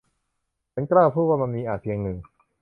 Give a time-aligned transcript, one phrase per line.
[0.73, 2.17] ฉันกล้าพูดว่ามันอาจมีเพียงหนึ่ง